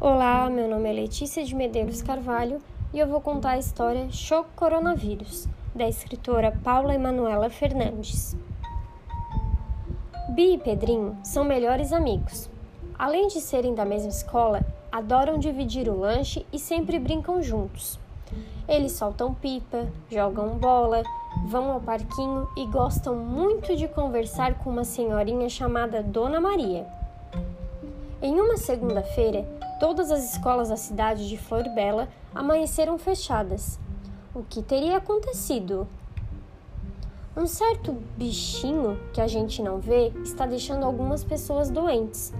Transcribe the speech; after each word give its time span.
Olá, 0.00 0.48
meu 0.48 0.68
nome 0.68 0.88
é 0.88 0.92
Letícia 0.92 1.44
de 1.44 1.56
Medeiros 1.56 2.00
Carvalho 2.02 2.62
e 2.94 3.00
eu 3.00 3.08
vou 3.08 3.20
contar 3.20 3.50
a 3.50 3.58
história 3.58 4.08
Choque 4.12 4.50
Coronavírus, 4.54 5.48
da 5.74 5.88
escritora 5.88 6.56
Paula 6.62 6.94
Emanuela 6.94 7.50
Fernandes. 7.50 8.36
Bi 10.28 10.54
e 10.54 10.58
Pedrinho 10.58 11.16
são 11.24 11.42
melhores 11.42 11.92
amigos. 11.92 12.48
Além 12.96 13.26
de 13.26 13.40
serem 13.40 13.74
da 13.74 13.84
mesma 13.84 14.10
escola, 14.10 14.64
adoram 14.92 15.36
dividir 15.36 15.88
o 15.88 15.98
lanche 15.98 16.46
e 16.52 16.60
sempre 16.60 16.96
brincam 17.00 17.42
juntos. 17.42 17.98
Eles 18.68 18.92
soltam 18.92 19.34
pipa, 19.34 19.88
jogam 20.08 20.58
bola, 20.58 21.02
vão 21.48 21.72
ao 21.72 21.80
parquinho 21.80 22.46
e 22.56 22.66
gostam 22.66 23.16
muito 23.16 23.74
de 23.74 23.88
conversar 23.88 24.58
com 24.58 24.70
uma 24.70 24.84
senhorinha 24.84 25.48
chamada 25.48 26.04
Dona 26.04 26.40
Maria. 26.40 26.86
Em 28.22 28.40
uma 28.40 28.56
segunda-feira, 28.56 29.44
todas 29.78 30.10
as 30.10 30.32
escolas 30.32 30.68
da 30.68 30.76
cidade 30.76 31.28
de 31.28 31.36
Flor 31.36 31.64
Bela 31.74 32.08
amanheceram 32.34 32.98
fechadas. 32.98 33.78
O 34.34 34.42
que 34.42 34.62
teria 34.62 34.96
acontecido? 34.96 35.86
Um 37.36 37.46
certo 37.46 37.96
bichinho 38.16 38.98
que 39.12 39.20
a 39.20 39.28
gente 39.28 39.62
não 39.62 39.78
vê 39.78 40.12
está 40.24 40.44
deixando 40.44 40.84
algumas 40.84 41.22
pessoas 41.22 41.70
doentes. 41.70 42.32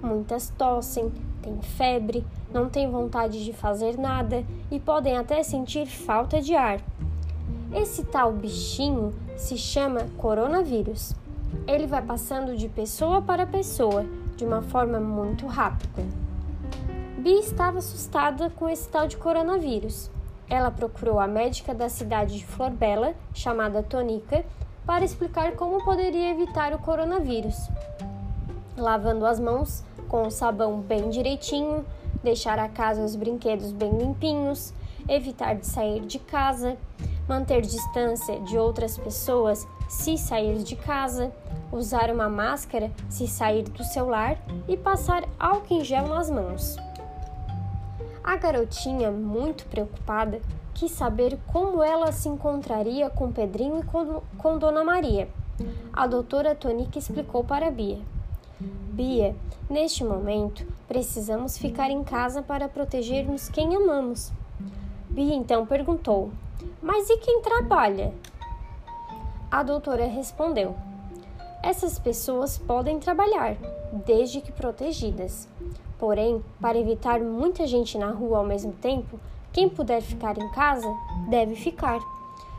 Muitas 0.00 0.50
tossem, 0.50 1.12
têm 1.42 1.60
febre, 1.60 2.24
não 2.52 2.68
têm 2.68 2.90
vontade 2.90 3.44
de 3.44 3.52
fazer 3.52 3.98
nada 3.98 4.44
e 4.70 4.78
podem 4.78 5.16
até 5.16 5.42
sentir 5.42 5.86
falta 5.86 6.40
de 6.40 6.54
ar. 6.54 6.80
Esse 7.74 8.04
tal 8.04 8.32
bichinho 8.32 9.12
se 9.36 9.58
chama 9.58 10.06
coronavírus. 10.16 11.14
Ele 11.66 11.86
vai 11.86 12.02
passando 12.02 12.56
de 12.56 12.68
pessoa 12.68 13.20
para 13.20 13.46
pessoa 13.46 14.06
de 14.36 14.44
uma 14.44 14.62
forma 14.62 15.00
muito 15.00 15.46
rápida. 15.46 16.23
Bi 17.24 17.38
estava 17.38 17.78
assustada 17.78 18.50
com 18.50 18.68
esse 18.68 18.86
tal 18.86 19.08
de 19.08 19.16
coronavírus. 19.16 20.10
Ela 20.46 20.70
procurou 20.70 21.18
a 21.18 21.26
médica 21.26 21.74
da 21.74 21.88
cidade 21.88 22.38
de 22.38 22.44
Florbela, 22.44 23.14
chamada 23.32 23.82
Tonica, 23.82 24.44
para 24.84 25.06
explicar 25.06 25.52
como 25.52 25.82
poderia 25.82 26.32
evitar 26.32 26.74
o 26.74 26.78
coronavírus. 26.78 27.56
Lavando 28.76 29.24
as 29.24 29.40
mãos 29.40 29.82
com 30.06 30.26
o 30.26 30.30
sabão 30.30 30.82
bem 30.82 31.08
direitinho, 31.08 31.82
deixar 32.22 32.58
a 32.58 32.68
casa 32.68 33.00
e 33.00 33.04
os 33.04 33.16
brinquedos 33.16 33.72
bem 33.72 33.96
limpinhos, 33.96 34.74
evitar 35.08 35.54
de 35.54 35.66
sair 35.66 36.00
de 36.00 36.18
casa, 36.18 36.76
manter 37.26 37.62
distância 37.62 38.38
de 38.40 38.58
outras 38.58 38.98
pessoas 38.98 39.66
se 39.88 40.18
sair 40.18 40.58
de 40.58 40.76
casa, 40.76 41.32
usar 41.72 42.10
uma 42.10 42.28
máscara 42.28 42.92
se 43.08 43.26
sair 43.26 43.62
do 43.62 43.82
seu 43.82 44.10
lar 44.10 44.36
e 44.68 44.76
passar 44.76 45.24
álcool 45.38 45.78
em 45.78 45.82
gel 45.82 46.06
nas 46.06 46.28
mãos. 46.28 46.76
A 48.24 48.36
garotinha, 48.36 49.10
muito 49.10 49.66
preocupada, 49.66 50.40
quis 50.72 50.90
saber 50.90 51.38
como 51.52 51.82
ela 51.82 52.10
se 52.10 52.28
encontraria 52.28 53.10
com 53.10 53.30
Pedrinho 53.30 53.80
e 53.80 53.84
com, 53.84 54.22
com 54.38 54.58
Dona 54.58 54.82
Maria. 54.82 55.28
A 55.92 56.06
doutora 56.06 56.54
Tonica 56.54 56.98
explicou 56.98 57.44
para 57.44 57.70
Bia. 57.70 58.00
Bia, 58.58 59.36
neste 59.70 60.02
momento, 60.02 60.66
precisamos 60.88 61.58
ficar 61.58 61.90
em 61.90 62.02
casa 62.02 62.42
para 62.42 62.68
protegermos 62.68 63.48
quem 63.48 63.76
amamos. 63.76 64.32
Bia 65.10 65.34
então 65.34 65.66
perguntou: 65.66 66.32
mas 66.80 67.08
e 67.08 67.16
quem 67.16 67.40
trabalha? 67.40 68.12
A 69.50 69.62
doutora 69.62 70.06
respondeu: 70.06 70.76
Essas 71.62 71.98
pessoas 71.98 72.58
podem 72.58 72.98
trabalhar, 72.98 73.56
desde 74.04 74.40
que 74.40 74.52
protegidas. 74.52 75.48
Porém, 75.98 76.42
para 76.60 76.78
evitar 76.78 77.20
muita 77.20 77.66
gente 77.66 77.96
na 77.96 78.10
rua 78.10 78.38
ao 78.38 78.44
mesmo 78.44 78.72
tempo, 78.72 79.18
quem 79.52 79.68
puder 79.68 80.02
ficar 80.02 80.36
em 80.36 80.50
casa 80.50 80.86
deve 81.28 81.54
ficar. 81.54 82.00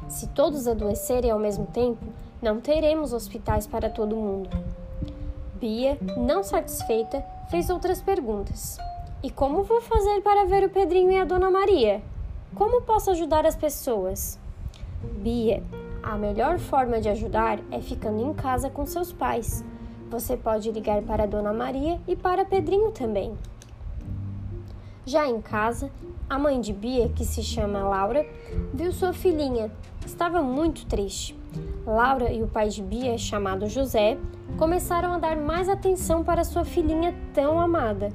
Se 0.07 0.27
todos 0.27 0.67
adoecerem 0.67 1.31
ao 1.31 1.39
mesmo 1.39 1.65
tempo, 1.67 2.05
não 2.41 2.61
teremos 2.61 3.11
hospitais 3.11 3.67
para 3.67 3.89
todo 3.89 4.15
mundo. 4.15 4.49
Bia, 5.55 5.97
não 6.17 6.43
satisfeita, 6.43 7.23
fez 7.49 7.69
outras 7.69 8.01
perguntas. 8.01 8.77
E 9.23 9.31
como 9.31 9.63
vou 9.63 9.81
fazer 9.81 10.21
para 10.21 10.45
ver 10.45 10.63
o 10.63 10.69
Pedrinho 10.69 11.11
e 11.11 11.17
a 11.17 11.25
Dona 11.25 11.49
Maria? 11.49 12.01
Como 12.53 12.83
posso 12.83 13.11
ajudar 13.11 13.45
as 13.45 13.55
pessoas? 13.55 14.39
Bia, 15.17 15.63
a 16.03 16.15
melhor 16.15 16.59
forma 16.59 17.01
de 17.01 17.09
ajudar 17.09 17.59
é 17.71 17.81
ficando 17.81 18.21
em 18.21 18.33
casa 18.33 18.69
com 18.69 18.85
seus 18.85 19.11
pais. 19.11 19.63
Você 20.09 20.37
pode 20.37 20.71
ligar 20.71 21.01
para 21.01 21.25
Dona 21.25 21.53
Maria 21.53 21.99
e 22.07 22.15
para 22.15 22.45
Pedrinho 22.45 22.91
também. 22.91 23.37
Já 25.05 25.27
em 25.27 25.41
casa, 25.41 25.91
a 26.29 26.39
mãe 26.39 26.59
de 26.59 26.73
Bia, 26.73 27.09
que 27.09 27.23
se 27.23 27.43
chama 27.43 27.87
Laura, 27.87 28.25
viu 28.73 28.91
sua 28.91 29.13
filhinha. 29.13 29.71
Estava 30.05 30.41
muito 30.41 30.85
triste. 30.85 31.37
Laura 31.85 32.31
e 32.31 32.41
o 32.41 32.47
pai 32.47 32.69
de 32.69 32.81
Bia, 32.81 33.17
chamado 33.17 33.67
José, 33.67 34.17
começaram 34.57 35.13
a 35.13 35.19
dar 35.19 35.35
mais 35.37 35.69
atenção 35.69 36.23
para 36.23 36.43
sua 36.43 36.65
filhinha 36.65 37.15
tão 37.33 37.59
amada 37.59 38.11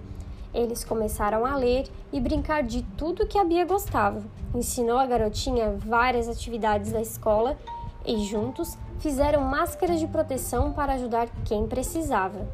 eles 0.52 0.84
começaram 0.84 1.46
a 1.46 1.54
ler 1.56 1.86
e 2.12 2.20
brincar 2.20 2.62
de 2.62 2.82
tudo 2.96 3.26
que 3.26 3.38
a 3.38 3.44
Bia 3.44 3.64
gostava. 3.64 4.22
Ensinou 4.54 4.98
a 4.98 5.06
garotinha 5.06 5.76
várias 5.78 6.28
atividades 6.28 6.92
da 6.92 7.00
escola 7.00 7.56
e 8.04 8.24
juntos 8.24 8.76
fizeram 9.00 9.42
máscaras 9.42 9.98
de 9.98 10.06
proteção 10.06 10.72
para 10.72 10.94
ajudar 10.94 11.28
quem 11.44 11.66
precisava. 11.66 12.46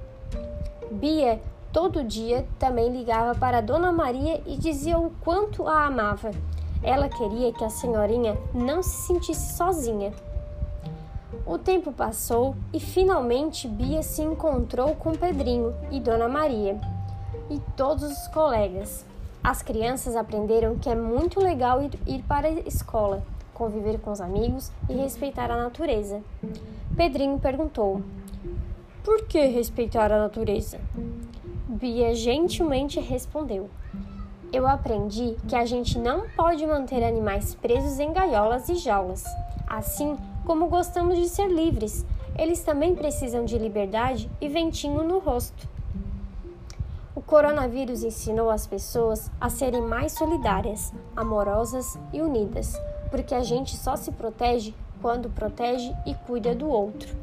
Bia 0.91 1.41
todo 1.73 2.03
dia 2.03 2.47
também 2.59 2.91
ligava 2.91 3.39
para 3.39 3.61
Dona 3.61 3.93
Maria 3.93 4.41
e 4.47 4.57
dizia 4.57 4.99
o 4.99 5.11
quanto 5.21 5.69
a 5.69 5.85
amava. 5.85 6.31
Ela 6.83 7.09
queria 7.09 7.53
que 7.53 7.65
a 7.65 7.69
senhorinha 7.69 8.39
não 8.55 8.83
se 8.83 9.07
sentisse 9.07 9.55
sozinha. 9.57 10.13
O 11.45 11.59
tempo 11.59 11.93
passou 11.93 12.57
e 12.73 12.81
finalmente 12.81 13.69
Bia 13.69 14.03
se 14.03 14.23
encontrou 14.23 14.95
com 14.95 15.13
Pedrinho 15.13 15.75
e 15.91 16.01
Dona 16.01 16.29
Maria 16.29 16.81
e 17.51 17.61
todos 17.77 18.05
os 18.05 18.29
colegas. 18.29 19.05
As 19.43 19.63
crianças 19.63 20.17
aprenderam 20.17 20.77
que 20.77 20.89
é 20.89 20.95
muito 20.95 21.41
legal 21.41 21.81
ir, 22.07 22.23
para 22.23 22.49
a 22.49 22.51
escola, 22.51 23.23
conviver 23.57 23.99
com 23.99 24.13
os 24.13 24.21
amigos 24.21 24.71
e 24.89 24.93
respeitar 24.93 25.51
a 25.51 25.57
natureza. 25.57 26.23
Pedrinho 26.95 27.39
perguntou: 27.39 28.03
Por 29.03 29.25
que 29.27 29.47
respeitar 29.47 30.13
a 30.13 30.19
natureza? 30.19 30.79
Bia 31.67 32.15
gentilmente 32.15 33.01
respondeu: 33.01 33.69
Eu 34.53 34.67
aprendi 34.67 35.37
que 35.49 35.57
a 35.57 35.65
gente 35.65 35.99
não 35.99 36.29
pode 36.37 36.67
manter 36.67 37.03
animais 37.03 37.55
presos 37.55 37.99
em 37.99 38.13
gaiolas 38.13 38.69
e 38.69 38.75
jaulas. 38.77 39.25
Assim 39.67 40.17
como 40.45 40.69
gostamos 40.69 41.17
de 41.17 41.29
ser 41.29 41.49
livres, 41.49 42.07
eles 42.39 42.63
também 42.63 42.95
precisam 42.95 43.45
de 43.45 43.59
liberdade 43.59 44.31
e 44.41 44.49
ventinho 44.49 45.03
no 45.03 45.19
rosto. 45.19 45.67
O 47.15 47.23
coronavírus 47.23 48.05
ensinou 48.05 48.51
as 48.51 48.67
pessoas 48.67 49.31
a 49.41 49.49
serem 49.49 49.81
mais 49.81 50.13
solidárias, 50.13 50.93
amorosas 51.17 51.99
e 52.13 52.21
unidas, 52.21 52.79
porque 53.11 53.35
a 53.35 53.43
gente 53.43 53.77
só 53.77 53.97
se 53.97 54.11
protege 54.13 54.75
quando 55.01 55.31
protege 55.31 55.93
e 56.05 56.15
cuida 56.15 56.55
do 56.55 56.69
outro. 56.69 57.15